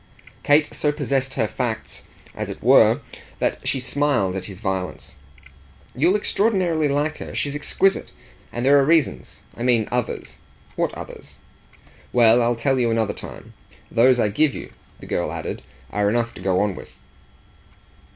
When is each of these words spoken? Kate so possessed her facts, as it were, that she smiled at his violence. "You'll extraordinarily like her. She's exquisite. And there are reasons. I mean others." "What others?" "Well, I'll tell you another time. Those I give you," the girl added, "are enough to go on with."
Kate 0.41 0.67
so 0.73 0.91
possessed 0.91 1.35
her 1.35 1.47
facts, 1.47 2.05
as 2.33 2.49
it 2.49 2.63
were, 2.63 3.01
that 3.37 3.59
she 3.67 3.79
smiled 3.79 4.35
at 4.35 4.45
his 4.45 4.59
violence. 4.59 5.15
"You'll 5.95 6.15
extraordinarily 6.15 6.87
like 6.87 7.19
her. 7.19 7.35
She's 7.35 7.55
exquisite. 7.55 8.11
And 8.51 8.65
there 8.65 8.79
are 8.79 8.83
reasons. 8.83 9.41
I 9.55 9.61
mean 9.61 9.87
others." 9.91 10.37
"What 10.75 10.91
others?" 10.95 11.37
"Well, 12.11 12.41
I'll 12.41 12.55
tell 12.55 12.79
you 12.79 12.89
another 12.89 13.13
time. 13.13 13.53
Those 13.91 14.19
I 14.19 14.29
give 14.29 14.55
you," 14.55 14.71
the 14.99 15.05
girl 15.05 15.31
added, 15.31 15.61
"are 15.91 16.09
enough 16.09 16.33
to 16.33 16.41
go 16.41 16.61
on 16.61 16.73
with." 16.73 16.95